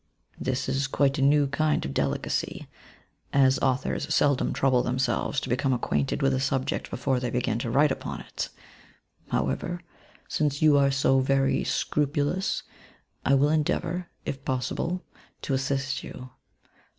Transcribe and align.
This 0.39 0.67
is 0.67 0.87
quite 0.87 1.19
a 1.19 1.21
new 1.21 1.45
kind 1.45 1.85
of 1.85 1.93
delicacy; 1.93 2.67
as 3.33 3.59
authors 3.59 4.11
sel 4.11 4.33
dom 4.35 4.51
trouble 4.51 4.81
themselves 4.81 5.39
to 5.41 5.47
become 5.47 5.73
acquainted 5.73 6.23
with 6.23 6.33
a 6.33 6.39
subject 6.39 6.89
before 6.89 7.19
they 7.19 7.29
begin 7.29 7.59
to 7.59 7.69
write 7.69 7.91
upon 7.91 8.21
it. 8.21 8.49
However, 9.29 9.83
since 10.27 10.59
you 10.59 10.75
are 10.75 10.89
so 10.89 11.19
very 11.19 11.63
scrupulous, 11.63 12.63
I 13.23 13.35
will 13.35 13.49
endeavour, 13.49 14.09
if 14.25 14.43
possible, 14.43 15.05
to 15.43 15.53
assist 15.53 16.03
you. 16.03 16.31